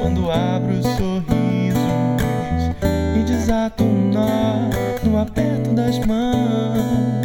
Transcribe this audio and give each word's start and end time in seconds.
quando 0.00 0.30
abro 0.30 0.74
os 0.74 0.86
sorrisos 0.96 1.82
e 3.16 3.22
desato 3.24 3.84
um 3.84 4.10
nó 4.12 4.70
no 5.02 5.18
aperto 5.18 5.72
das 5.72 5.98
mãos. 6.06 7.24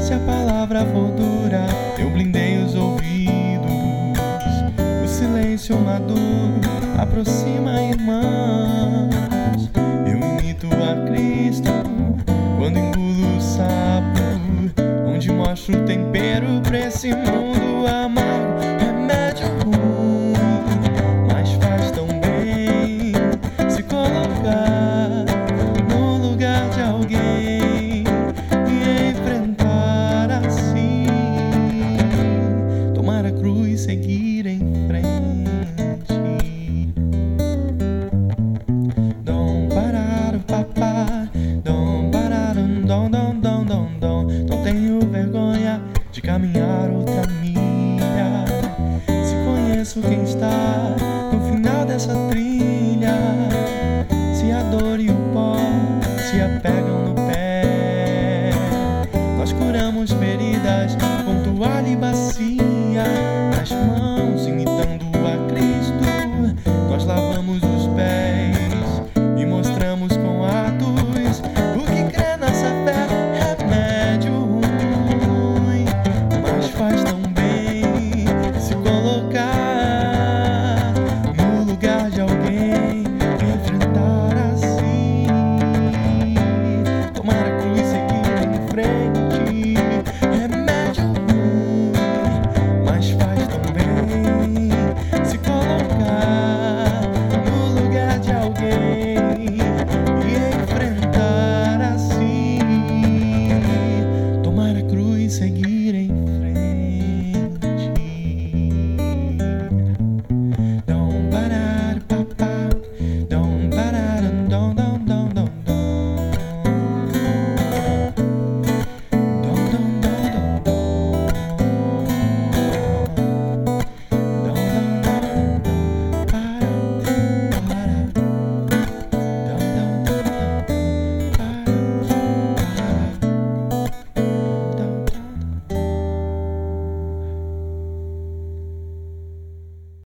Se 0.00 0.12
a 0.14 0.18
palavra 0.20 0.84
for 0.86 1.10
dura, 1.12 1.66
eu 1.98 2.10
blindei 2.10 2.62
os 2.62 2.74
ouvidos. 2.74 3.72
O 5.04 5.08
silêncio 5.08 5.78
maduro 5.78 6.60
aproxima 6.98 7.82
irmãos. 7.82 9.70
Eu 10.06 10.18
imito 10.18 10.68
a 10.68 11.06
Cristo 11.06 11.70
quando 12.58 12.78
engulo 12.78 13.36
o 13.36 13.40
sapo, 13.40 14.20
onde 15.06 15.32
mostro 15.32 15.78
o 15.78 15.84
tempero 15.84 16.60
pra 16.62 16.78
esse 16.78 17.08
mundo 17.08 17.86
amado. 17.86 18.21
Seguir 34.12 34.46
em 34.46 34.60
frente. 34.86 35.08
Dom 39.24 39.68
parar 39.68 40.34
o 40.34 40.40
papá, 40.40 41.28
dom 41.64 42.10
parar 42.10 42.56
um 42.58 42.82
dom 42.82 43.10
dom 43.10 43.34
dom 43.40 43.64
dom 43.64 43.88
dom. 43.98 44.24
Não 44.48 44.62
tenho 44.62 45.00
vergonha 45.10 45.80
de 46.10 46.20
caminhar 46.20 46.90
outra 46.90 47.26
milha. 47.40 48.44
Se 49.06 49.34
conheço 49.46 50.00
quem 50.02 50.22
está 50.24 50.94
no 51.32 51.40
final 51.50 51.86
dessa 51.86 52.14
trilha, 52.28 53.16
se 54.34 54.50
a 54.52 54.62
dor 54.64 55.00
e 55.00 55.08
o 55.10 55.16
pó 55.32 55.56
se 56.18 56.40
apegam 56.40 57.08
no 57.08 57.14
pé, 57.14 58.50
nós 59.38 59.52
curamos 59.52 60.12
feridas 60.12 60.96
com 61.24 61.56
toalha 61.56 61.88
e 61.88 61.96
bacia. 61.96 62.62